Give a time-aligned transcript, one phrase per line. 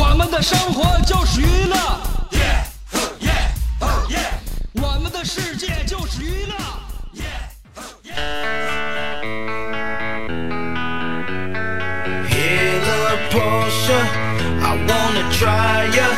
[0.00, 1.76] 我们的生活就是娱乐，
[4.74, 6.54] 我们的世界就是娱乐。
[12.28, 14.00] Hey, little Portia,
[14.62, 16.08] I wanna try ya.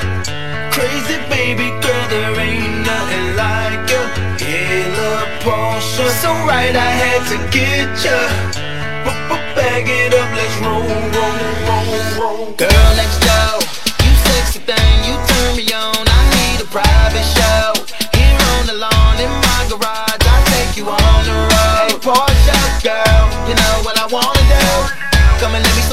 [0.72, 4.00] Crazy baby girl, there ain't nothing like ya.
[4.38, 8.18] Hey, little Portia, so right I had to get ya.
[9.54, 11.34] Bag it up, let's roll, roll,
[11.66, 11.86] roll,
[12.20, 12.54] roll.
[12.56, 13.18] Girl next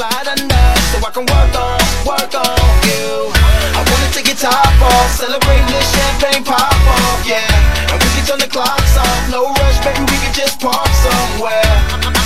[0.01, 1.77] slide under, so I can work on,
[2.09, 2.57] work on
[2.89, 3.29] you.
[3.77, 7.45] I wanna take your top off, celebrate this champagne pop off, yeah.
[7.93, 12.20] And we can turn the clocks off, no rush, baby, we can just park somewhere.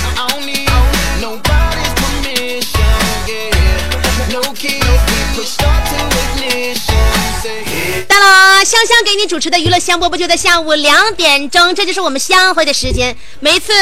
[8.36, 8.46] Yeah.
[8.46, 13.16] 到了，香香给你主持的娱乐香饽饽就在下午两点钟，这就是我们相会的时间。
[13.40, 13.72] 每次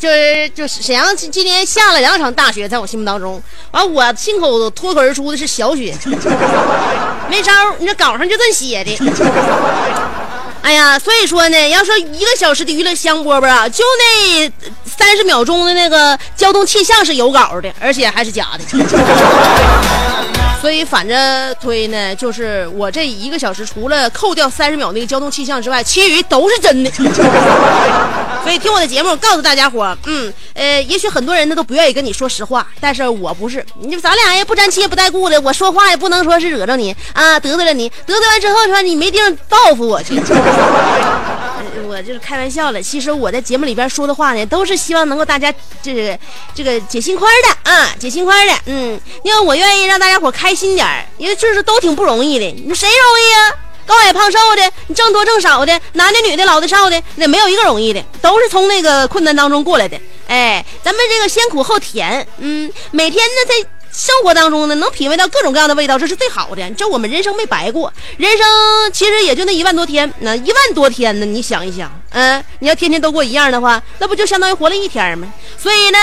[0.00, 3.42] 就是就是沈阳今今年下了两场大雪，在我心目当中，
[3.72, 5.94] 完我亲口脱口而出的是小雪，
[7.28, 8.96] 没招，你这稿上就这么写的。
[10.62, 14.50] 哎呀，所以说呢，要说一个小时的娱乐香饽饽啊，就那
[14.84, 18.64] 三十秒钟的那个交通气象是有稿的，而且还是假的。
[20.64, 26.90] 所以反着推呢，就是我这一个小时除了扣掉三十秒那个交通气象之外，其余都是真的。
[28.42, 40.18] 所以听我的节目，告诉大家伙，嗯，呃，也许很多人呢都不愿意跟你说实话，但是我不是，你咱俩也不沾亲也不带故的，我说话也不能说是惹着你啊，得罪了你，得罪完之后说你没地方报复我去。
[41.94, 46.18] 我就是开玩笑了，其实我在节目里边说的话呢，都是希望能够大家这个
[46.52, 53.52] 这个解心宽的啊，解心宽的，嗯，因为我愿意让大家伙开心点儿，因为就是都挺不容易的，你说谁容易啊？
[53.86, 59.96] 高矮胖瘦的，你挣多挣少的，男的女的，老的少的，那没有一个容易的，都是从那个困难当中过来的。
[60.26, 66.68] 哎，咱们这个先苦后甜，嗯，每天呢在生活当中呢能品味到各种各样的味道，这是最好的。
[66.72, 68.46] 这我们人生没白过，人生
[68.92, 75.32] 其实也就那一万多天，那一万多天呢，你想一想，嗯，你要天天都过一样的话，那不就相当于活了一天吗？
[75.56, 75.98] 所以呢。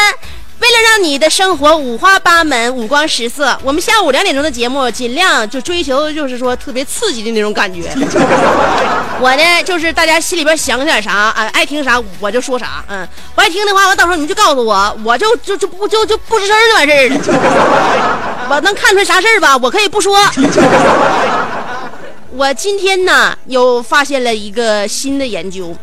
[0.62, 7.90] 为了让你的生活五花八门、五光十色，我们下午两点钟的节目尽量就追求，就是说特别刺激的那种感觉。
[9.20, 17.16] 我呢，就是大家心里边想点啥啊，爱听啥我就说啥，嗯，不爱听的话，我到时候你们就告诉我，我就就就不就就不吱声就完事儿了。
[18.52, 19.58] 我能看出来啥事儿吧？
[19.58, 20.16] 我可以不说。
[22.34, 25.76] 我今天呢，又发现了一个新的研究。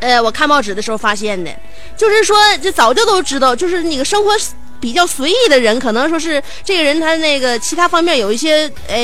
[0.00, 1.50] 呃，我看报纸的时候发现的，
[1.96, 4.32] 就是说，就早就都知道，就是那个生活
[4.80, 8.96] 比较随意的人，可能说是这个人他那个其他方面有一些呃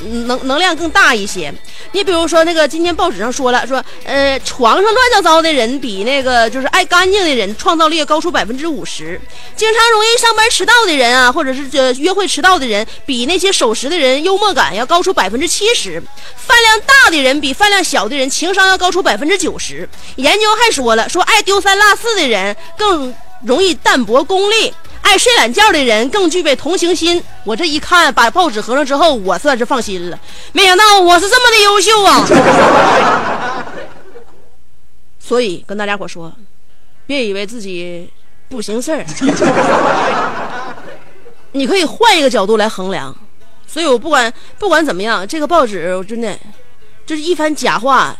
[0.00, 1.52] 能能量更大一些。
[1.92, 9.20] 你比如说那个今天报纸上说了，说呃床上乱糟糟的人比那个就是爱干净的人创造力高出百分之五十，
[9.56, 16.02] 经常容易上班迟到的人啊，或者是这约会迟到的人，比那些守时的人幽默感要高出百分之七十。
[16.36, 19.88] 饭量大的人比饭量小的人情商要高出百分之九十。
[20.16, 23.14] 研究还说了，说爱丢三落四的人更
[23.44, 27.22] 容易淡泊功利，爱睡懒觉的人更具备同情心。
[27.44, 30.18] 我这一看，把报纸合上之后，我算是放心了。
[30.52, 32.26] 没想到我是这么的优秀啊！
[35.20, 36.32] 所以跟大家伙说，
[37.06, 38.10] 别以为自己
[38.48, 39.04] 不行事儿，
[41.52, 43.14] 你可以换一个角度来衡量。
[43.66, 46.34] 所以我不管不管怎么样，这个报纸真的
[47.04, 48.16] 就是一番假话，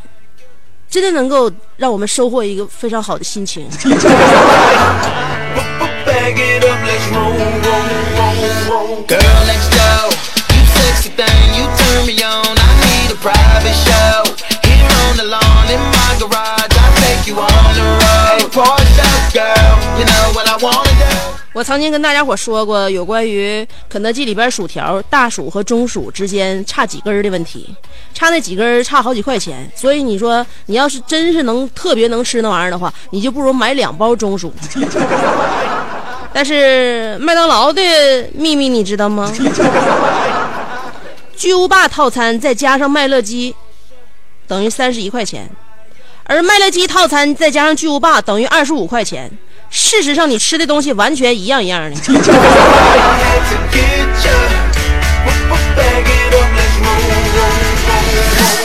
[0.91, 3.69] 真的能够让我们收获一个非常好的心情。
[9.09, 9.39] Girl
[21.53, 27.75] 我曾经跟大家伙说过有关于肯德基里边薯条大薯和中薯之间差几根的问题
[28.15, 34.53] 差那几根差好几块钱所以你说你要是真是能特别能吃那玩意儿的话你就不如买两包中薯。
[36.33, 37.83] 但是麦当劳的
[38.35, 39.33] 秘密你知道吗？
[41.37, 43.55] 巨无霸套餐再加上麦乐鸡
[44.47, 45.51] 等于三十一块钱。
[46.29, 49.29] 而麦乐鸡套餐再加上巨无霸等于二十五块钱。
[49.71, 51.97] 事实上，你吃的东西完全一样一样的。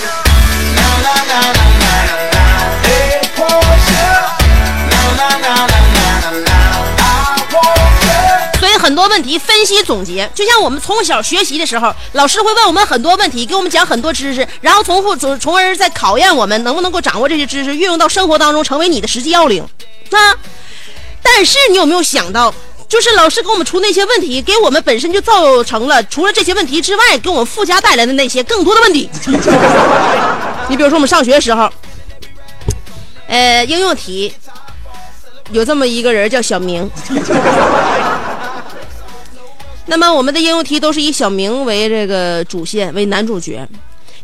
[9.13, 19.63] 问题分析总结，就像我们从小学习的时候，老师会问我们很多问题，给我们讲很多知识，然后从复从从而在考验我们能不能够掌握这些知识，运用到生活当中，成为你的实际要领
[20.09, 20.35] 啊。
[21.21, 22.51] 但是你有没有想到，
[22.89, 29.07] 就是老师给我们出那些问题，给我们本身就造成了除了这些问题之外，给我们附加带来的那些更多的问题。
[30.69, 31.69] 你比如说我们上学的时候，
[33.27, 34.33] 呃，应用题
[35.51, 36.89] 有这么一个人叫小明。
[39.85, 43.67] 那么我们的应用题都是以小明为这个主线，为男主角。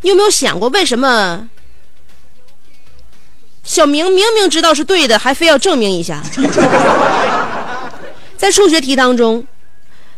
[0.01, 1.49] 你有没有想过，为什么
[3.63, 6.23] 小明明明知道是对的，还非要证明一下？
[8.37, 9.45] 在数学题当中，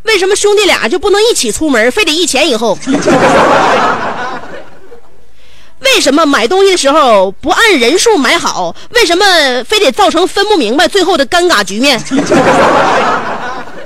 [0.03, 2.77] 为什么兄弟俩就不能一起出门，非得一前一后？
[5.79, 8.75] 为什么买东西的时候不按人数买好？
[8.91, 9.25] 为什么
[9.63, 11.99] 非得造成分不明白最后的尴尬局面？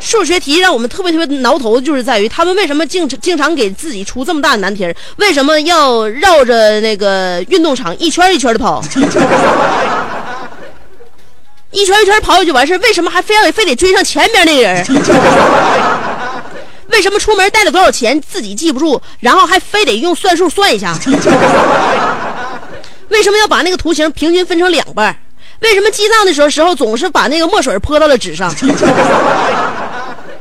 [0.06, 4.88] 数学题让我们特别特别挠头，就是在于他们为什么经经常给自己出这么大的难题？
[5.18, 8.80] 为什么要绕着那个运动场一圈一圈的跑？
[11.72, 14.86] 一圈一圈跑就完事，为什么还非要非得追上前边那个人？
[16.90, 20.96] 为什么出门带了多少钱自己记不住，然后还非得用算术算一下？
[23.10, 25.18] 为什么要把那个图形平均分成两半？
[25.62, 28.54] 为什么记账的时候时候总是把那个墨水泼到了纸上？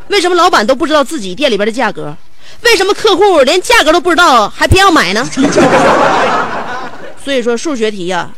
[0.09, 2.15] 为什么老板都不知道自己店里边的价格？
[2.63, 5.29] 为什么客户连价格都不知道还偏要买呢？
[7.23, 8.31] 所以说数学题呀、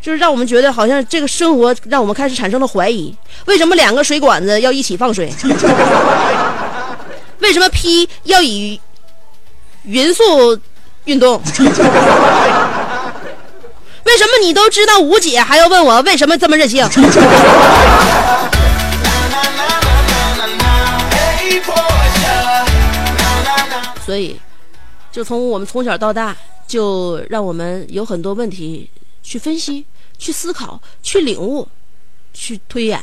[0.00, 3.14] 就是让我们觉得好像这个生活让我们开始产生了怀疑：
[3.46, 5.32] 为什么两个水管子要一起放水？
[7.40, 8.78] 为什么 P 要以
[9.84, 10.58] 匀速
[11.04, 11.40] 运动？
[14.04, 16.86] 为什么你都知道无解，还要问我为什么这么任性？
[24.08, 24.34] 所以，
[25.12, 26.34] 就从我们从小到大，
[26.66, 28.88] 就让我们有很多问题
[29.22, 29.84] 去分析、
[30.16, 31.68] 去思考、去领悟、
[32.32, 32.98] 去推演。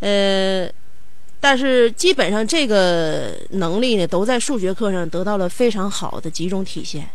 [0.00, 0.68] 呃，
[1.38, 7.08] 但是基本上这个能力呢，都在数学课上得到了非常好的集中体现。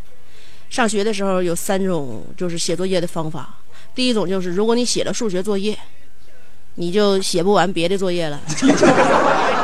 [0.69, 3.57] 上学的时候有三种就是写作业的方法，
[3.94, 5.77] 第一种就是如果你写了数学作业，
[6.75, 8.42] 你就写不完别的作业了。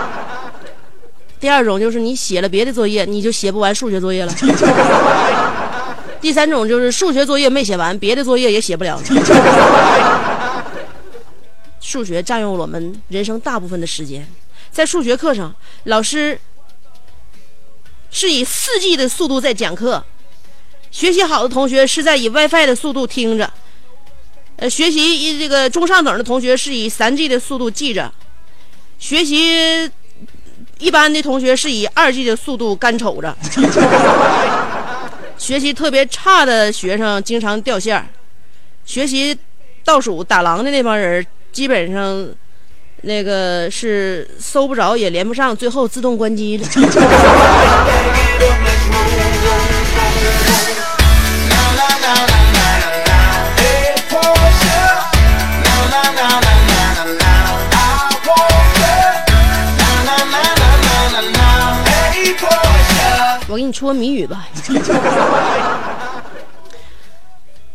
[1.40, 4.34] 第二种就是你写了别的作业，你就写不完数学作业了。
[6.20, 9.04] 第三种就是数学作业没写完，别的作业也写不了了。
[11.80, 14.28] 数学占用了我们人生大部分的时间，
[14.70, 15.56] 在数学课上，
[15.86, 16.38] 老师
[18.12, 20.04] 是以四 G 的速度在讲课，
[20.92, 23.50] 学习好的同学是在以 WiFi 的速度听着，
[24.58, 28.14] 呃，学习这个中上等的同学是以三 G 的速度记着，
[29.00, 29.90] 学习
[30.80, 33.36] 一般的同学是以二 G 的速度干瞅着，
[35.38, 38.08] 学习特别差的学生经常掉线儿，
[38.86, 39.38] 学习
[39.84, 42.28] 倒数打狼的那帮人基本上
[43.02, 46.68] 那个是搜不着也连不上，最后自动关机了。
[63.70, 64.48] 你出个谜语吧，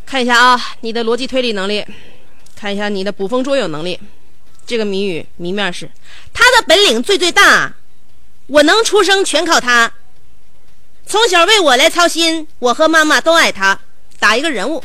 [0.05, 1.87] 看一下啊，你的逻辑推理能力，
[2.59, 4.01] 看一下你的捕风捉影能力。
[4.67, 5.89] 这个谜语谜面是：
[6.33, 7.73] 他的本领最最大，
[8.49, 9.93] 我能出生全靠他。
[11.07, 13.79] 从小为我来操心，我和妈妈都爱他。
[14.19, 14.83] 打一个人物，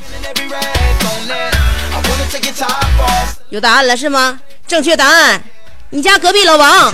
[3.49, 4.39] 有答案了是吗？
[4.67, 5.41] 正确答案，
[5.89, 6.91] 你家隔壁老王。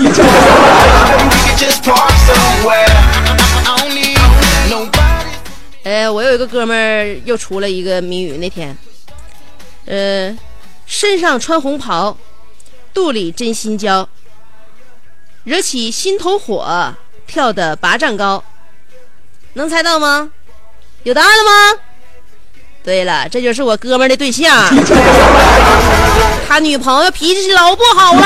[5.85, 8.75] 呃，我有一个哥们儿又出了一个谜语，那天，
[9.85, 10.35] 呃，
[10.87, 12.17] 身上穿红袍，
[12.91, 14.09] 肚里真心焦，
[15.43, 16.91] 惹起心头火，
[17.27, 18.43] 跳得八丈高。
[19.53, 20.31] 能猜到吗？
[21.03, 21.79] 有答案了吗？
[22.83, 24.51] 对了，这就是我哥们儿的对象，
[26.47, 28.25] 他女朋友脾气老不好了。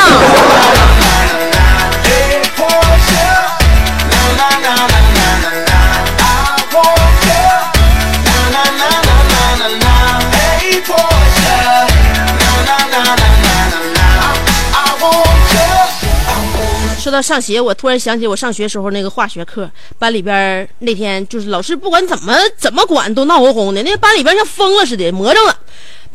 [17.09, 25.57] 说到上学，我突然想起我上学时候那个化学课，班里边那天就是老师不管怎么怎么管都闹哄哄的，那班里边像疯了似的，魔怔了。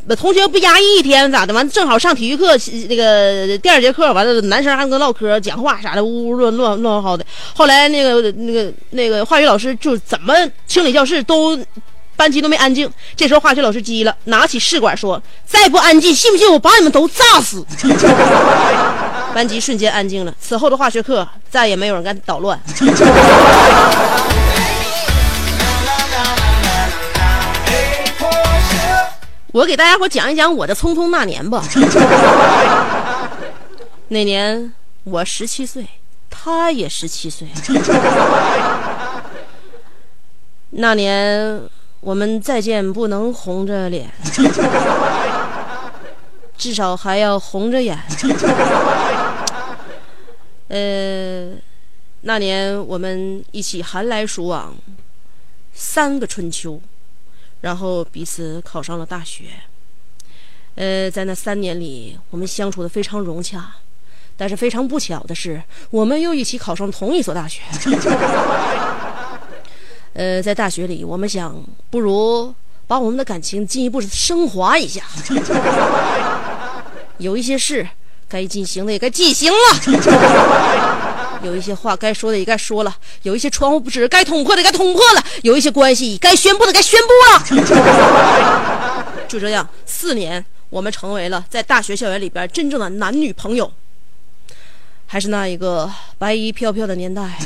[0.06, 1.52] 那同学不压抑一天咋的？
[1.52, 2.56] 完正好上体育课，
[2.88, 7.26] 那个第二节课完了，男生还跟唠嗑、讲话啥的，呜呜乱乱乱嚎的。
[7.56, 10.32] 后来那个那个那个化学老师就怎么
[10.68, 11.58] 清理教室都。
[12.16, 17.66] 班级都没安静，这时候化学老师急了，拿起试管说：“再不安静，信不信我把你们都炸死？”
[19.34, 20.32] 班级瞬间安静了。
[20.40, 22.58] 此后的化学课再也没有人敢捣乱。
[29.52, 31.62] 我给大家伙讲一讲我的匆匆那年吧。
[34.08, 34.72] 那年
[35.04, 35.86] 我十七岁，
[36.30, 37.48] 他也十七岁。
[40.70, 41.60] 那年
[42.00, 44.10] 我们再见不能红着脸，
[46.58, 47.96] 至少还要红着眼。
[50.68, 51.52] 呃，
[52.22, 54.74] 那年我们一起寒来暑往，
[55.72, 56.80] 三个春秋。
[57.60, 59.44] 然后彼此考上了大学。
[60.74, 63.76] 呃，在那三年里，我们相处的非常融洽，
[64.36, 67.62] 但是非常不巧的是，我们又一起考上同一所大学。
[70.12, 72.54] 呃，在大学里，我们想，不如
[72.86, 75.02] 把我们的感情进一步升华一下。
[77.16, 77.88] 有一些事
[78.34, 79.56] 该进行的也该进行了。
[81.44, 87.44] 有一些话该说的也该说了，有一些窗户纸该捅破的该捅破了，有一些关系该宣布的该宣布了。
[89.28, 93.70] 就这样，四年，我们成为了在大学校园里边真正的男女朋友。
[95.06, 95.88] 还是那一个
[96.18, 97.38] 白衣飘飘的年代，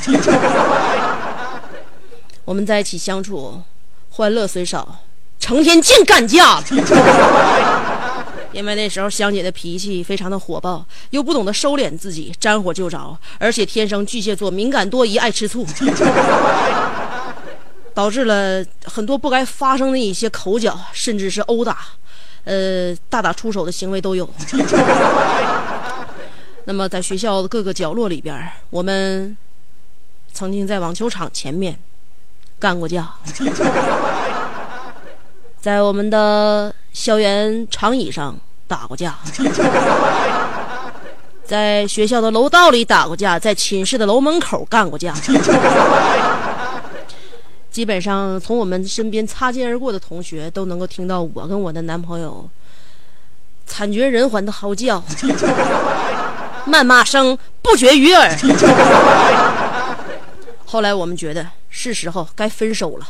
[2.47, 3.61] 我们在一起相处，
[4.09, 5.01] 欢乐虽少，
[5.39, 6.63] 成天净干架。
[8.53, 15.67] 因为那时候香姐的脾气非常的火爆，又不懂得收敛自己，沾火就着，而且天生巨蟹座敏感多疑，爱吃醋，
[17.93, 21.79] 导致了很多不该发生的一些口角，甚至是殴打，
[22.45, 24.29] 呃，大打出手的行为都有。
[26.65, 29.37] 那么在学校的各个角落里边，我们
[30.33, 31.79] 曾经在网球场前面
[32.59, 33.13] 干过架。
[35.61, 38.37] 在我们的校园长椅上
[38.67, 39.19] 打过架，
[41.45, 45.13] 在学校的楼道里打过架，在寝室的楼门口干过架。
[47.71, 52.49] 基本上从我们身边擦肩而过的同学都能够听到我跟我的男朋友
[53.67, 55.03] 惨绝人寰的嚎叫，
[56.67, 58.37] 谩骂声不绝于耳。
[60.65, 63.07] 后来我们觉得是时候该分手了。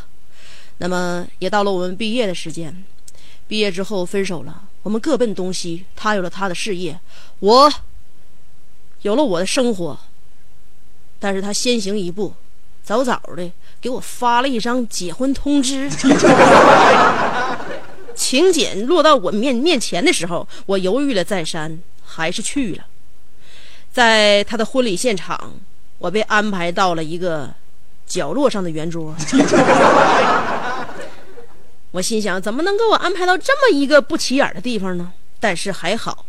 [0.78, 2.84] 那么也到了我们毕业的时间，
[3.46, 5.84] 毕业之后分手了，我们各奔东西。
[5.96, 6.98] 他有了他的事业，
[7.40, 7.72] 我
[9.02, 9.98] 有了我的生活。
[11.20, 12.32] 但是他先行一步，
[12.84, 15.90] 早早的给我发了一张结婚通知。
[18.14, 22.86] 请柬落到我面面前的时候，我犹豫了再三，还是去了。
[23.92, 25.54] 在他的婚礼现场，
[25.98, 27.52] 我被安排到了一个
[28.06, 29.12] 角落上的圆桌。
[31.92, 35.12] 我心想，怎么能给我安排到这么一个不起眼的地方呢？
[35.40, 36.26] 但是还好，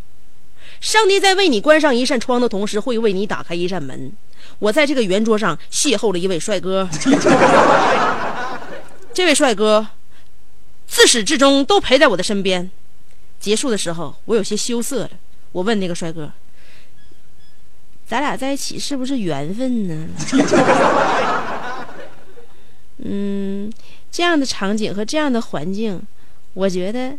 [0.79, 4.13] 上帝在为你关上一扇窗的同时，会为你打开一扇门。
[4.59, 6.87] 我在这个圆桌上邂逅了一位帅哥，
[9.13, 9.87] 这位帅哥
[10.87, 12.71] 自始至终都陪在我的身边。
[13.39, 15.11] 结束的时候，我有些羞涩了。
[15.51, 16.31] 我问那个帅哥
[18.07, 20.07] ：“咱俩在一起是不是缘分呢？”
[23.03, 23.71] 嗯。
[24.11, 26.01] 这样的场景和这样的环境，
[26.53, 27.13] 我觉得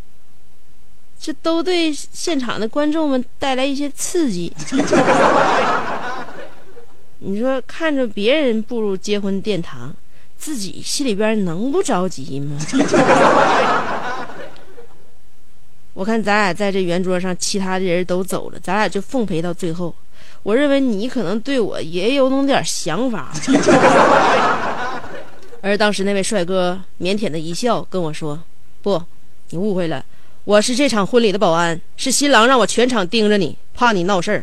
[1.21, 4.53] 这都对现场的观众们带来一些刺激。
[7.23, 9.95] 你说看着别人步入结婚殿堂，
[10.39, 12.59] 自己心里边能不着急吗？
[15.93, 19.95] 我看咱俩在这圆桌上，其他的人都走了，咱俩就奉陪到最后。
[20.43, 23.31] 我认为你可能对我也有那么点想法。
[25.63, 28.41] 而当时那位帅哥腼腆的一笑，跟我说
[28.83, 29.03] ：“不，
[29.51, 30.03] 你误会了，
[30.45, 34.43] 我是这场婚礼的保安，是新郎让我全场盯着你，怕你闹事儿。”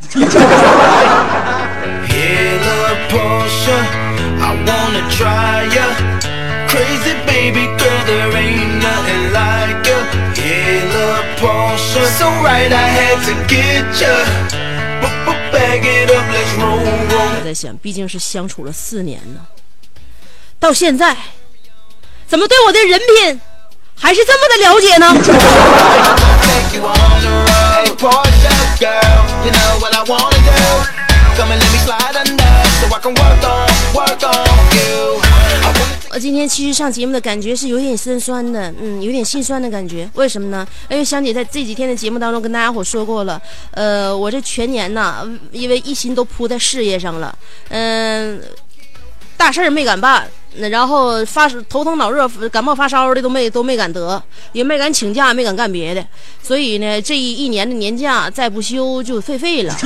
[17.20, 19.42] 我在想，毕竟是相处了四年呢，
[20.60, 21.16] 到现在
[22.28, 23.40] 怎么对我的人品
[23.96, 25.14] 还是这么的了解呢？
[36.10, 40.10] 我今天其实上节目的感觉是有点心酸的嗯有点心酸的感觉。
[40.16, 40.68] 为什么呢？
[40.90, 43.40] 因为香姐在这几天的节目当中跟大家伙说过了
[43.72, 47.38] 呃我这全年呢因为一心都扑在事业上了
[47.70, 48.42] 嗯
[49.38, 50.28] 大事儿没敢办。
[50.56, 54.22] 那然后发头疼脑热、感冒发烧的都没都没敢得，
[54.54, 56.04] 也没敢请假，没敢干别的，
[56.42, 59.76] 所以呢，这一一年的年假再不休就废废了。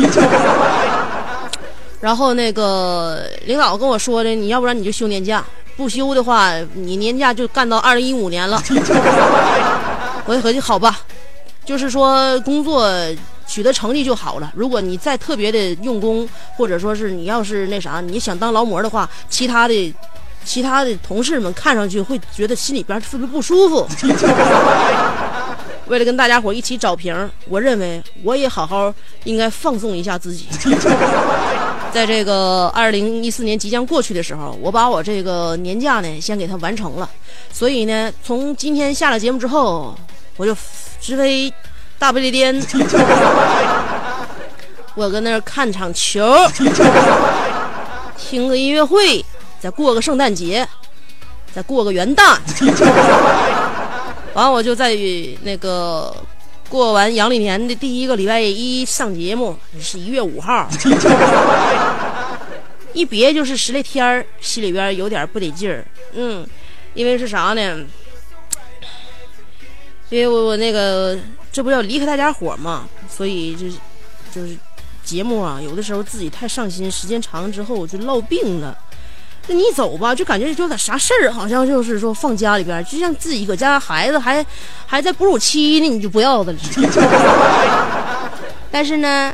[2.00, 5.44] 然后那个领导跟我说的，你要不然你就休年假，
[5.75, 8.62] 不休的话，你年假就干到二零一五年了。
[10.25, 11.00] 我就合计好吧，
[11.65, 12.89] 就是说工作
[13.46, 14.51] 取得成绩就好了。
[14.56, 19.94] 如果你再特别的用功，或者说是你要是那啥，你想当劳模的话，其他的
[20.43, 23.88] 其他的同事们看上去会觉得心里边特别不舒服。
[25.88, 28.93] 为了跟大家伙一起找平，我认为我也好好
[29.25, 30.48] 应该放纵一下自己。
[31.91, 37.10] 在这个二零一四年即将过去的时候，我把我这个年假呢先给它完成了，
[37.51, 39.93] 所以呢，从今天下了节目之后，
[40.38, 40.55] 我就
[41.01, 41.53] 直飞
[42.00, 42.55] 大不列颠，
[44.95, 46.33] 我搁那儿看场球，
[48.17, 49.25] 听个音乐会，
[49.62, 50.68] 再过个圣诞节，
[51.53, 52.39] 再过个元旦，
[54.33, 54.98] 完我就在
[55.44, 56.12] 那个
[56.68, 60.68] 过完阳历年的第一个礼拜一上节目，是一月五号。
[62.94, 65.85] 一别就是十来天儿，心里边有点不得劲儿。
[66.14, 66.44] 嗯，
[66.96, 67.85] 因为是啥呢？
[70.09, 71.18] 因为我我那个
[71.51, 73.77] 这不要离开大家伙儿嘛，所以就是
[74.33, 74.57] 就是
[75.05, 78.75] 节目啊，有的时候自己太上心，时间长之后就落病了。
[79.48, 84.46] 那你一走吧，就感觉就有点啥事儿，好像就是说放家里边，就像自己搁家孩子还
[84.86, 86.60] 还在哺乳期呢，你就不要的了。
[88.72, 89.34] 但是呢，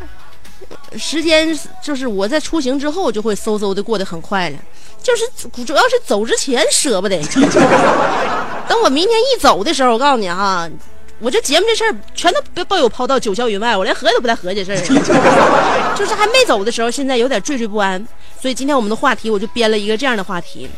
[0.97, 4.57] 时间就是我在出行之后就会嗖嗖的过得很快了，
[5.03, 5.23] 就是
[5.65, 7.21] 主要是走之前舍不得。
[8.67, 10.69] 等我明天一走的时候，我告诉你哈，
[11.19, 15.95] 我这节目这事儿全都被被我抛到九霄云外，我连合计都不带合计这事儿。
[15.97, 18.05] 就是还没走的时候，现在有点惴惴不安，
[18.39, 20.69] 所以今天我们的话题我就编了一个这样的话题。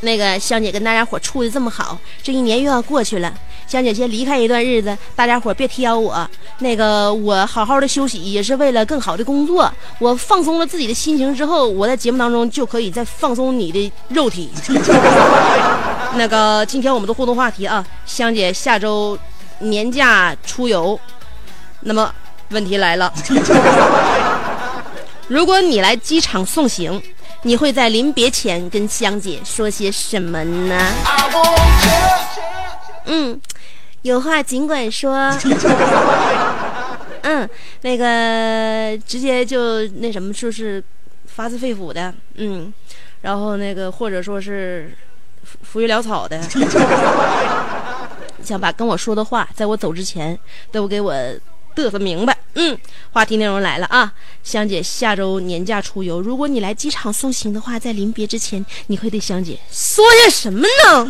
[0.00, 3.34] 那个香姐跟大家伙处的这么好，这一年又要过去了，
[3.66, 6.28] 香姐先离开一段日子，大家伙别挑我。
[6.58, 9.72] 那个我好好的休息，也是为了更好的工作。
[9.98, 14.50] 我放松了自己的心情之后，我在节目当中就可以再放松你的肉体。
[16.16, 19.18] 那个今天我们的互动话题啊，香姐下周
[19.64, 20.98] 年假出游，
[21.80, 22.12] 那么
[22.50, 23.12] 问题来了，
[25.28, 27.02] 如果你来机场送行。
[27.46, 30.92] 你会在临别前跟香姐说些什么呢.
[33.04, 33.38] 嗯，
[34.00, 35.30] 有话尽管说。
[37.20, 37.46] 嗯，
[37.82, 40.82] 那个直接就那什么，就是
[41.26, 42.72] 发自肺腑的，嗯，
[43.20, 44.96] 然后那个或者说是
[45.42, 46.40] 浮浮于潦草的，
[48.44, 50.38] 想把跟我说的话，在我走之前
[50.70, 51.14] 都给我
[51.74, 52.36] 嘚瑟明白。
[52.56, 52.78] 嗯，
[53.10, 54.12] 话题内容来了啊，
[54.44, 61.08] 香姐下周年假出游，如果你来机场送行的话，在临别之前，你会对香姐说些什么呢？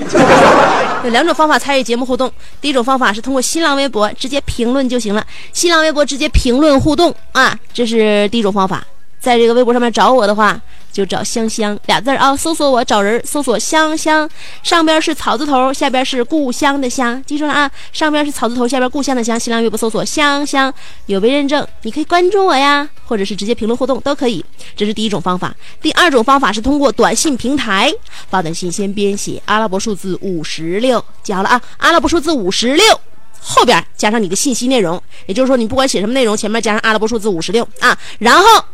[1.05, 8.87] 有两种方法参与节目互动，第一种方法是通过新浪微博直接评论就行了，新浪微博直接评论互动啊，这是第一种方法。
[9.25, 10.61] 在这个微博上面找我的话，
[10.93, 14.29] 就找香香俩字儿啊，搜索我找人，搜索香香，
[14.63, 19.41] 上边是草字头，下边是故乡的乡，记住了啊，上边是草字头，下边故乡的乡。
[19.41, 20.71] 新浪微博搜索香香，
[21.07, 24.45] 有被认证，你可以关注我呀，或者是直接评论互动都可以。
[24.77, 25.55] 这是第一种方法。
[25.81, 27.91] 第二种方法是通过短信平台
[28.29, 33.01] 发短信，先编写阿拉伯数字五十六，记好了啊，阿拉伯数字五十六。
[33.47, 38.65] 后边加上你的信息内容，也就是说，你不管写什么内容，前面加上阿拉伯数字五十六啊，然后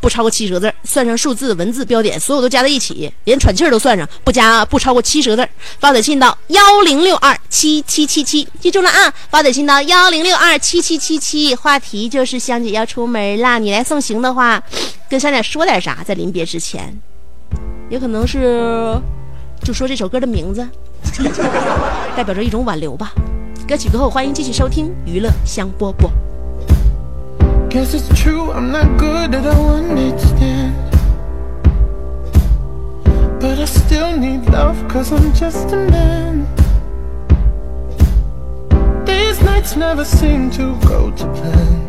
[0.00, 5.48] 不超过七十个字，算上数字、文字、标点，所有都加在一起，连喘气儿都算上，不加不超过七十个字。
[5.78, 9.12] 发短信到幺零六二七七七七，记住了啊！
[9.30, 14.62] 发短信到幺零六二七七七七，话题就是香姐要出门啦，你来送行的话，
[15.08, 16.98] 跟香姐说点啥，在临别之前，
[17.90, 18.98] 也可能是
[19.62, 20.66] 就说这首歌的名字，
[22.16, 23.12] 代表着一种挽留吧。
[23.68, 26.10] 歌曲过后，欢迎继续收听娱乐香饽饽。
[27.70, 30.74] Guess it's true, I'm not good at I understand.
[33.40, 36.48] But I still need love, cause I'm just a man.
[39.04, 41.80] These nights never seem to go to plan.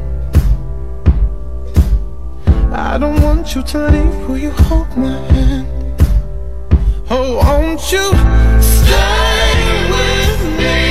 [2.72, 5.68] I don't want you to leave, will you hold my hand?
[7.10, 8.06] Oh, won't you
[8.62, 10.91] stay with me?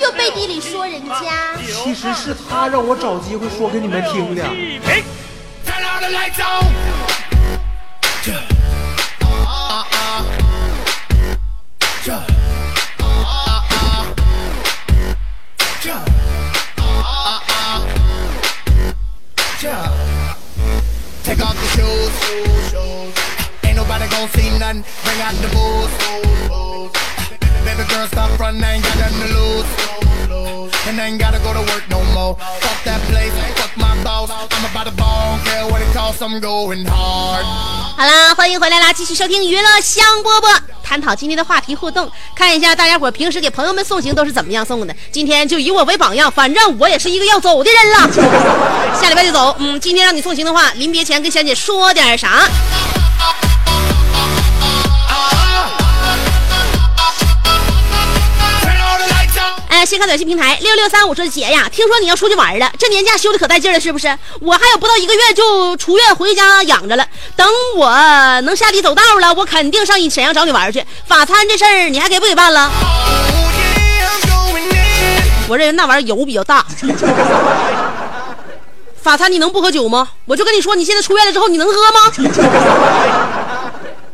[0.00, 1.56] 又背地里说人家。
[1.84, 4.42] 其实是他让我找机会说给你们听的。
[5.64, 6.90] Turn all the lights on.
[21.22, 22.74] Take off the shoes.
[23.62, 24.82] Ain't nobody gonna see nothing.
[25.04, 25.92] Bring out the booze.
[27.64, 28.80] Baby girl, stop running.
[28.82, 29.79] Got nothing to lose.
[37.96, 40.50] 好啦欢迎回来啦继续收听娱乐香波波
[40.82, 42.10] 探讨今天的话题互动。
[42.34, 48.94] 看一下大家伙平时给朋友们送行都是怎么样送的今天就以我为榜样反正我也是一个要走的人了。
[48.98, 52.48] 下礼拜就走嗯今天让你送行的话临别前跟香姐说点啥。
[59.84, 64.06] 先看短信平台六六三五说姐呀，听说你要出去玩了，这年假休的可带劲了，是不是？
[64.40, 67.90] 我还有不到一个月就出院回家养着了，等我
[68.42, 70.84] 能下地走道了，我肯定上你沈阳找你玩去。
[71.06, 72.70] 法餐这事儿你还给不给办了？
[75.48, 76.64] 我认为那玩意儿油比较大。
[79.02, 80.08] 法餐你能不喝酒吗？
[80.26, 82.12] 我就跟你说，你现在出院了之后，你能喝吗？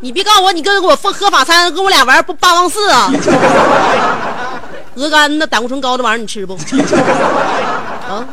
[0.00, 3.11] 你别告诉我，你跟我喝法餐，跟我俩玩不八王四啊！
[4.97, 6.55] 鹅肝那胆固醇高的玩意儿你吃不？
[8.09, 8.27] 啊？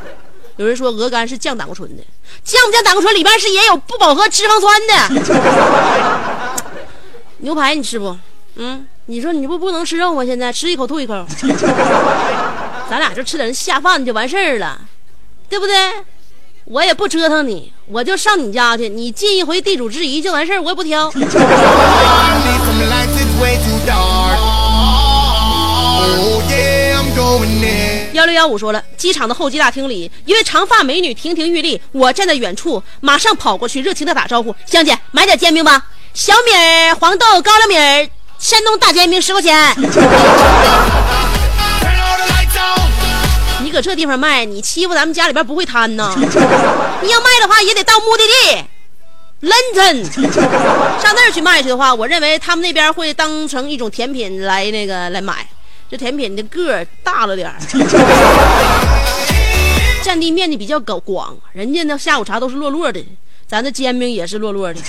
[0.57, 2.03] 有人说鹅肝是降胆固醇的，
[2.43, 6.53] 降不降胆固醇里边是也有不饱和脂肪酸的。
[7.39, 8.15] 牛排你吃不？
[8.55, 10.23] 嗯，你说你不不能吃肉吗？
[10.23, 11.25] 现在吃一口吐一口，
[12.89, 14.79] 咱俩就吃点下饭就完事儿了，
[15.49, 15.75] 对不对？
[16.65, 21.11] 我也不折腾你，我就上你家去，你尽一回地主之谊就完事儿，我也不挑。
[28.13, 39.75] 幺六幺五说了，机场的候机大厅里，一位长发美女亭亭玉立，我站在远处，马上跑过去，热情的打招呼：“香姐，买点煎饼吧，小米儿、黄豆、高粱米儿，山东大煎饼十块钱。
[43.63, 46.13] ”你搁这地方卖，你欺负咱们家里边不会摊呐？
[47.01, 48.63] 你要卖的话，也得到目的地。
[49.41, 50.03] London，
[51.01, 55.45] 上那儿去卖去的话，我认为他们那边会当成一种甜品来那个来买。
[55.93, 57.55] 这甜品的个儿大了点儿，
[60.01, 61.37] 占地面积比较高广。
[61.51, 62.99] 人家那下午茶都是落落的，
[63.45, 64.79] 咱这煎饼也是落落的。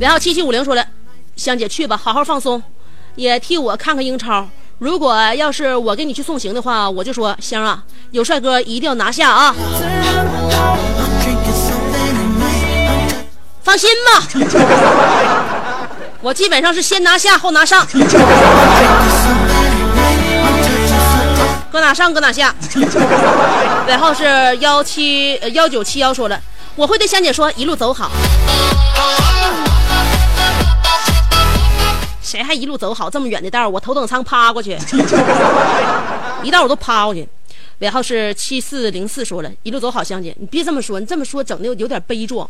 [0.00, 0.84] 然后七七五零说了，
[1.36, 2.60] 香姐去吧，好好放松，
[3.14, 4.48] 也替我看看英超。
[4.80, 9.54] 如果要是我给你去送行的话，我就说香啊，有帅哥一定要拿下啊！
[13.62, 14.20] 放心吧。
[16.22, 17.86] 我基本上是先拿下后拿上，
[21.72, 22.54] 搁哪上搁哪下。
[23.86, 24.24] 尾号是
[24.58, 26.38] 幺七幺九七幺说了，
[26.76, 28.10] 我会对香姐说一路走好。
[32.22, 33.08] 谁还一路走好？
[33.08, 34.78] 这么远的道我头等舱趴过去，
[36.42, 37.26] 一道我都趴过去。
[37.78, 42.46] 尾号是七四零四说了一路走好，香姐你别这么说，你这么说整的有点悲壮。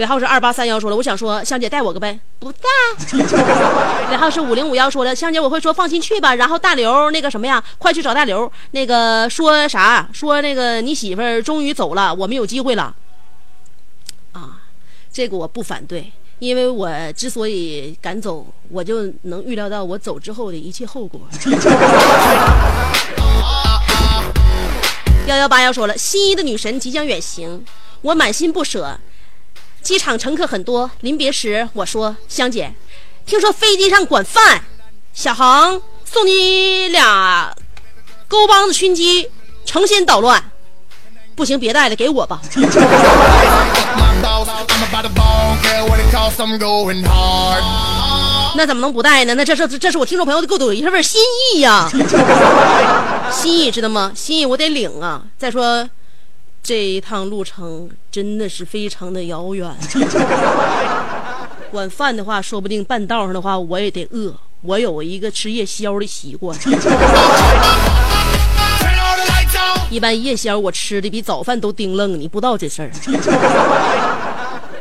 [0.00, 2.60] 尾号是二八三幺，说了，我想说，香姐带我个呗，不带。
[4.10, 6.34] 尾号是五零五幺，说了，香姐我会说，放心去吧。
[6.34, 10.08] 然后大刘那个什么呀，快去找大刘，那个说啥？
[10.10, 12.94] 说那个你媳妇儿终于走了，我们有机会了。
[14.32, 14.62] 啊，
[15.12, 21.20] 这个我不反对，因为我之所以敢走，我就能预料到我走之后的一切后果。
[25.26, 27.62] 幺幺八幺说了，心仪的女神即将远行，
[28.00, 28.98] 我满心不舍。
[29.82, 32.74] 机场乘客很多，临别时我说：“香姐，
[33.24, 34.62] 听说飞机上管饭，
[35.12, 37.54] 小航送你俩
[38.28, 39.28] 勾帮子熏鸡，
[39.64, 40.50] 成心捣乱。
[41.34, 42.40] 不行，别带了，给我吧。
[48.56, 49.34] 那怎么能不带呢？
[49.34, 51.20] 那这是这是我听众朋友的给我一份心
[51.54, 51.88] 意呀，
[53.32, 54.12] 心意知道吗？
[54.14, 55.22] 心意我得领啊。
[55.38, 55.88] 再说。”
[56.62, 59.68] 这一趟路程真的是非常的遥远。
[61.72, 64.34] 晚饭的话，说不定半道上的话我也得饿。
[64.62, 66.54] 我有一个吃夜宵的习惯，
[69.88, 72.90] 一般夜宵我吃的比早饭都丁愣，你不知道这事儿。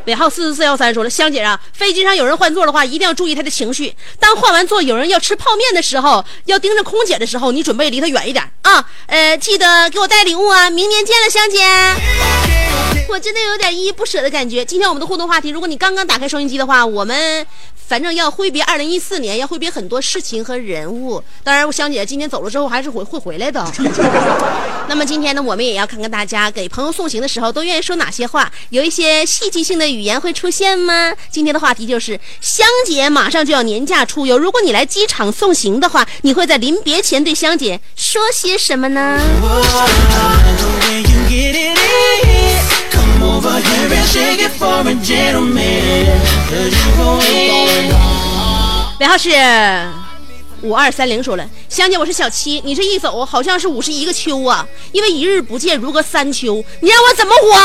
[0.10, 3.95] 尾号四四四幺三说了，香姐啊，飞机上有人换座的话，一定要注意他的情绪。
[4.19, 8.84] 当换完座有人要吃泡面的时候，要盯着空姐的时候，你准备离他远一点啊。
[9.06, 11.60] 呃，记得给我带礼物啊，明年见了，香姐。
[13.10, 14.65] 我真的有点依依不舍的感觉。
[14.65, 17.45] 今天我们的互动话题，如果你刚刚打开收音机的话，我们。
[17.89, 21.23] 反正要挥别二零一四年，要挥别很多事情和人物。
[21.43, 23.65] 当然，香姐今天走了之后还是会会回来的。
[24.88, 31.15] 那么今天呢，我们也要看看大家给朋友送行的时候都愿意说哪些话，有一些戏剧性的语言会出现吗？
[31.32, 39.19] 今天的话题就是香姐马上就要年假出游，如果你来机场送行的话，你会在临别前对香姐说些什么呢？
[48.99, 49.29] 尾号是
[50.62, 57.57] 五二三零，说了，香姐，我是小七，你这一走好像是五十一个秋啊，因为一日不见如隔三秋，你让我怎么活？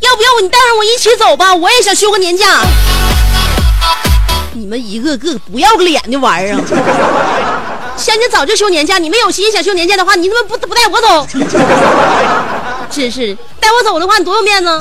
[0.00, 1.54] 要不要你带上我一起走吧？
[1.54, 2.62] 我也想休个年假。
[4.52, 6.60] 你们一个个不要个脸的玩意儿啊！
[7.96, 11.26] 香姐早就休年假，你们有心想休年假的话，你怎么不不带我走？
[12.90, 14.80] 真是带我走的话，你多有面子。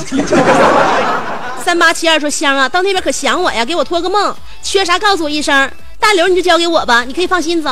[1.63, 5.69] 三八七二说香啊，到那边可想我呀，给我托个梦，缺啥告诉我一声。
[5.99, 7.69] 大刘你就交给我吧，你可以放心走。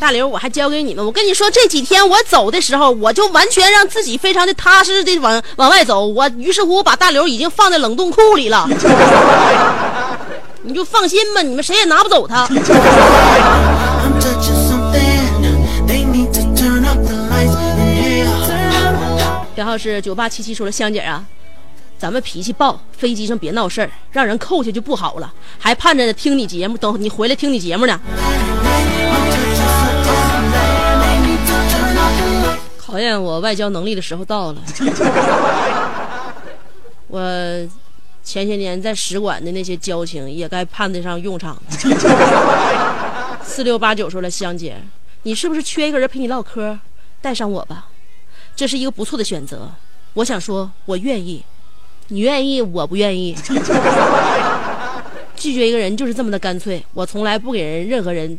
[0.00, 1.04] 大刘，我还交给你们。
[1.04, 6.06] 我跟你说，这几天我走的时候，我就完全让自己非常的踏实的往往外走。
[6.06, 8.68] 我于是乎，我把大刘已经放在冷冻库里了。
[10.62, 12.46] 你就放心吧，你们谁也拿不走他。
[19.54, 21.24] 编号是九八七七说了，香姐啊，
[21.98, 28.00] 咱们脾气暴，飞机上别闹事儿，让人扣下就不好了，还盼着听你节目，等你回来听你节目呢。
[32.78, 34.62] 考验我外交能力的时候到了。
[37.08, 37.20] 我
[38.22, 41.60] 前些年在使馆的那些交情也该派得上用场。
[43.48, 44.76] 四六八九说了，香姐，
[45.22, 46.78] 你是不是缺一个人陪你唠嗑？
[47.20, 47.88] 带上我吧，
[48.54, 49.72] 这是一个不错的选择。
[50.12, 51.44] 我想说，我愿意。
[52.08, 53.34] 你愿意，我不愿意。
[55.34, 56.84] 拒绝一个人就是这么的干脆。
[56.94, 58.38] 我从来不给人任何人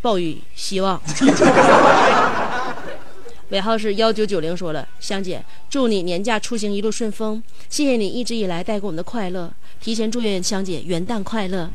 [0.00, 1.00] 抱以希望。
[3.48, 11.68] 尾号是幺九九零，说了，香姐，祝你年假出行一路顺风，谢谢你一直以来带给我们的快乐，提前祝愿香姐元旦快乐。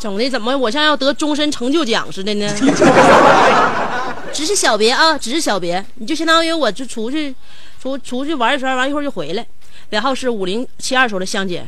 [0.00, 2.54] 整的怎么我像要得终身成就奖似的呢？
[4.32, 7.34] 只是小别啊，只是小别，你就相当于我就出去，
[7.80, 9.46] 出出去玩一圈，完一会儿就回来。
[9.90, 11.66] 尾号是五零七二，说的，香姐，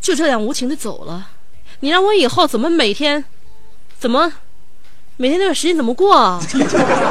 [0.00, 1.28] 就这样无情的走了，
[1.80, 3.24] 你让我以后怎么每天，
[3.98, 4.32] 怎么？
[5.16, 6.40] 每天那段时间怎么过啊？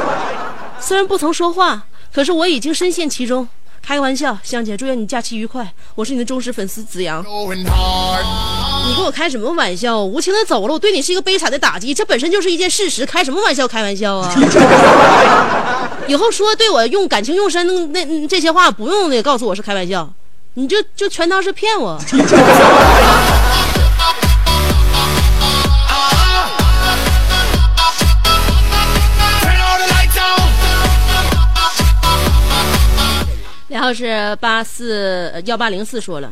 [0.80, 3.48] 虽然不曾说话，可是我已经深陷其中。
[3.82, 5.72] 开个玩笑，香姐，祝愿你假期愉快。
[5.94, 7.24] 我是你的忠实粉丝子阳。
[8.86, 10.00] 你跟我开什么玩笑？
[10.00, 13.04] 无情的走了，我对你是一个悲惨的打击，这本身就是一件事实。
[13.04, 13.66] 开什么玩笑？
[13.66, 14.32] 开玩笑啊！
[16.06, 20.08] 以后说对我用感情用深那这些话，不用的告诉我是开玩笑，
[20.54, 21.98] 你就就全当是骗我。
[33.80, 36.30] 然后是八四幺八零四说了，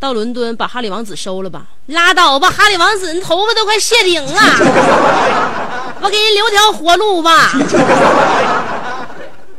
[0.00, 4.40] 到伦敦把哈里王子收了吧，拉倒吧，哈里王子，你头发都快谢顶了，
[6.00, 7.50] 我给人留条活路吧。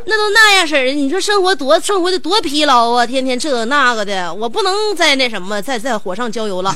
[0.05, 6.75] 那都那样式儿的，你说生活多生活的多疲劳啊，天天这那个的，我不能再那什么，再再火上浇油了。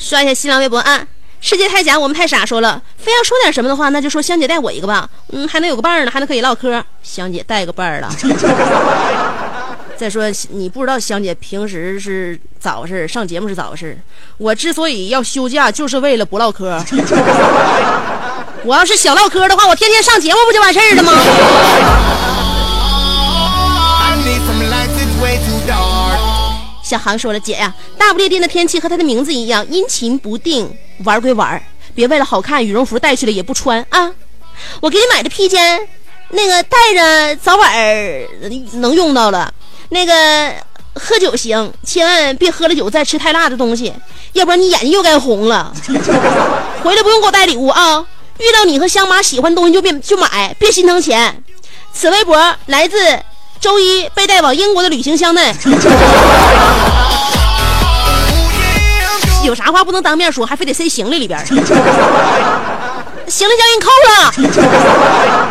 [0.00, 1.06] 刷一下新浪微博啊。
[1.46, 2.42] 世界太假，我们太傻。
[2.46, 5.06] 说了，非要说点什么的话，那就说香姐带我一个吧。
[5.30, 6.82] 嗯，还能有个伴儿呢，还能可以唠嗑。
[7.02, 8.08] 香姐带个伴儿了。
[9.94, 13.94] 再说，你不知道香姐平时是咋回事上节目是咋回事
[14.38, 16.82] 我之所以要休假，就是为了不唠嗑。
[18.64, 21.12] 我要是想唠嗑的话，我天天上节目不就完事儿了吗？
[26.84, 30.70] 小航说了：“姐呀，大不列颠的天气和它的名字一样阴晴不定。
[31.02, 31.60] 玩归玩，
[31.94, 34.12] 别为了好看，羽绒服带去了也不穿啊！
[34.82, 35.88] 我给你买的披肩，
[36.28, 37.72] 那个带着早晚
[38.74, 39.52] 能用到了。
[39.88, 40.52] 那个
[40.94, 43.92] 喝酒行，千万别喝了酒再吃太辣的东西，
[44.34, 45.74] 要不然你眼睛又该红了。
[46.84, 48.06] 回来不用给我带礼物啊！
[48.38, 51.42] 遇到你和香妈喜欢的东西就别就买，别心疼钱。
[51.94, 52.98] 此微博来自。”
[53.60, 55.54] 周一被带往英国的旅行箱内？
[59.44, 61.38] 有啥话不能当面说，还非得塞行李里边？
[61.46, 61.78] 行李箱
[63.48, 64.32] 给你扣了，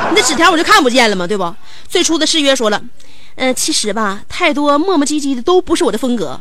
[0.09, 1.53] 你的纸条我就看不见了嘛，对不？
[1.87, 2.81] 最初的誓约说了，
[3.35, 6.39] 嗯，其实吧，太多磨磨唧唧的都不是我的风格。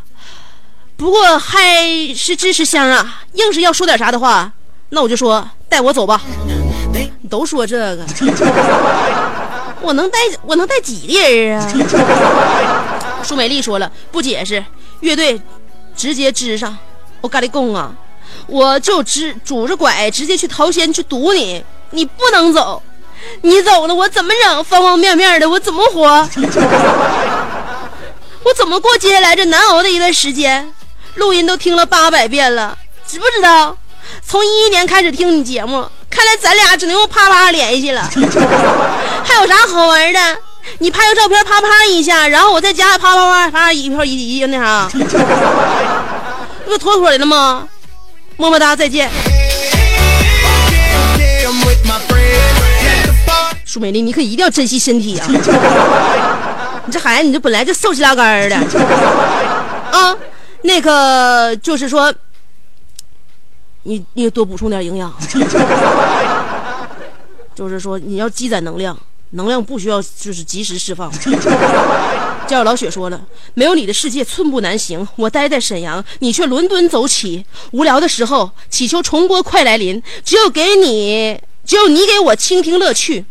[0.96, 4.52] 不过还是支持香啊，硬是要说点啥的话，
[4.90, 6.20] 那我就说带我走吧。
[7.30, 8.04] 都说这个。
[9.82, 11.68] 我能带我能带几个人啊？
[13.22, 14.64] 舒美丽说了不解释，
[15.00, 15.40] 乐队
[15.96, 16.76] 直接支上。
[17.20, 17.92] 我咖喱贡啊，
[18.46, 22.82] 我就直拄着拐直接去桃仙去堵你，你不能走，
[23.42, 24.64] 你走了我怎么整？
[24.64, 26.02] 方方面面的我怎么活？
[28.44, 30.72] 我怎么过接下来这难熬的一段时间？
[31.14, 32.76] 录音都听了八百遍了，
[33.06, 33.76] 知不知道？
[34.26, 35.86] 从一一年开始听你节目。
[36.10, 38.02] 看来咱俩只能用啪啪联系了。
[39.24, 40.20] 还有啥好玩的？
[40.78, 44.98] 你拍个照片，啪啪一下，然后我再加啪啪啪啪一票一一那啥， 这
[46.66, 47.66] 不妥妥的了吗？
[48.36, 49.10] 么么哒，再见。
[53.64, 55.26] 舒美丽，你可一定要珍惜身体啊！
[56.84, 58.56] 你这孩子，你这本来就瘦气拉杆的
[59.92, 60.14] 啊。
[60.60, 62.12] 那个就是说。
[63.84, 65.12] 你你多补充点营养，
[67.54, 68.98] 就是说你要积攒能量，
[69.30, 71.12] 能量不需要就是及时释放。
[72.46, 73.18] 叫老雪说了，
[73.54, 75.06] 没有你的世界寸步难行。
[75.16, 77.46] 我待在沈阳，你却伦敦走起。
[77.70, 80.02] 无聊的时候，祈求重播快来临。
[80.24, 83.24] 只有给你，只有你给我倾听乐趣。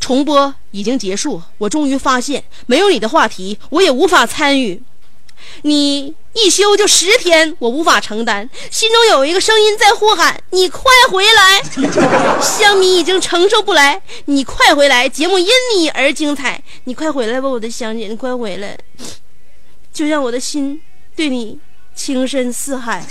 [0.00, 4.82] 重播已经结束，我终于发现，没有你的话题，我也无法参与。
[5.62, 8.48] 你一休就十天，我无法承担。
[8.70, 11.62] 心中有一个声音在呼喊：“你快回来！”
[12.40, 15.08] 香米已经承受不来，你快回来！
[15.08, 18.78] 节目因你而精彩，你快回来吧，我的香姐，你快回来！
[19.92, 20.80] 就让我的心
[21.14, 21.58] 对你
[21.94, 23.04] 情深似海。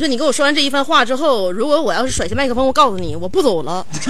[0.00, 3.84] 你说你跟我说完这一番话之后，如果我要是甩下麦克风，我告诉你，我不走了。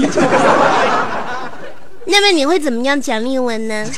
[2.07, 3.85] 那么你会怎么样奖励我呢？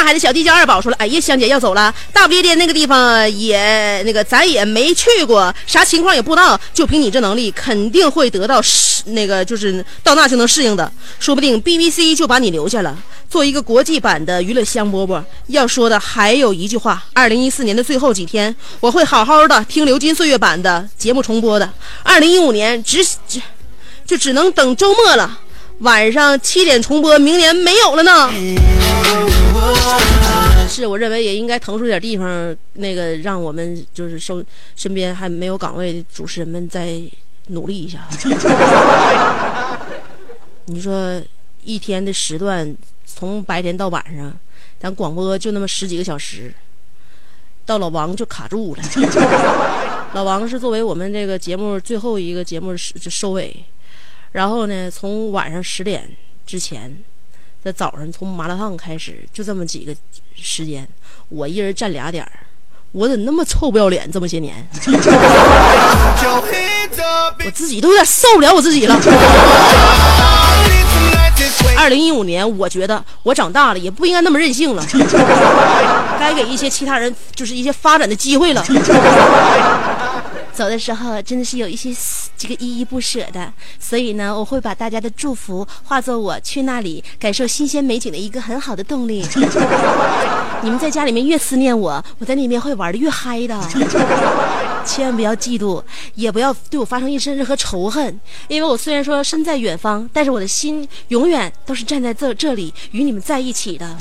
[0.00, 6.58] 大海的小弟叫二宝说了：“哎呀，香姐要走了，大不列颠那个地方也那个咱也没去过，啥情况也不知道。
[6.72, 8.62] 就凭你这能力，肯定会得到
[9.08, 12.96] 那个就是到那就能适应的，说不定 BBC 就把你留下了，
[13.28, 15.22] 做一个国际版的娱乐香饽饽。
[15.48, 21.70] 要说的还有一句话：二零一四年的最后几天，我会好好的听《流金岁月版》的节目重播的。
[22.02, 23.38] 二零一五年只只
[24.06, 25.40] 就只能等周末了，
[25.80, 28.32] 晚上七点重播，明年没有了呢。”
[30.68, 34.42] 是我认为也应该腾出点地方，那个让我们就是收
[34.76, 37.00] 身边还没有岗位的主持人们再
[37.48, 38.06] 努力一下。
[40.66, 41.20] 你说
[41.64, 42.74] 一天的时段
[43.04, 44.32] 从白天到晚上，
[44.78, 46.54] 咱广播就那么十几个小时，
[47.66, 48.82] 到老王就卡住了。
[50.14, 53.64] 老王是作为我们这个节目最后一个节目收收尾，
[54.32, 56.08] 然后呢，从晚上十点
[56.46, 56.96] 之前。
[57.62, 59.94] 在早上从麻辣烫开始，就这么几个
[60.34, 60.88] 时间，
[61.28, 62.32] 我一人占俩点儿，
[62.92, 64.10] 我怎么那么臭不要脸？
[64.10, 64.66] 这么些年，
[67.44, 68.98] 我自己都有点受不了我自己了。
[71.76, 74.86] 二零一五年，我觉得我长大了，也不应该那么任性了，
[76.18, 78.62] 该给一些其他人就是一些发展的机会了。
[80.60, 81.90] 走的时候真的是有一些
[82.36, 89.26] 这个依依不舍的，所以呢，我会把大家的祝福化作我去那里感受新鲜美景的一个很好的动力。
[90.62, 93.58] 你们在家里面越思念我，我在里面会玩的越嗨的。
[94.84, 95.82] 千万不要嫉妒，
[96.14, 103.96] 也不要对我发生一身任何仇恨，因为我虽然说身在远方，但是我的心永远都是站在这这里与你们在一起的。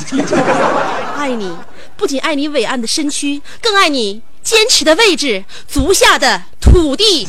[1.16, 1.56] 爱你，
[1.96, 4.22] 不仅爱你伟岸的身躯，更爱你。
[4.44, 7.28] 坚持的位置足下的土地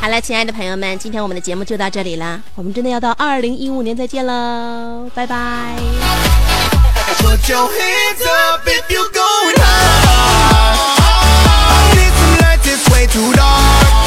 [0.00, 5.76] 好了亲爱的朋友们今天我们的节目就到这里了我们真的要到二零一五年再见喽拜拜
[7.18, 10.84] put your hands up if you're going i
[11.94, 14.03] need some lights it's way too dark